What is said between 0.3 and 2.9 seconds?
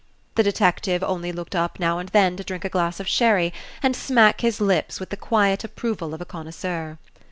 The detective only looked up now and then to drink a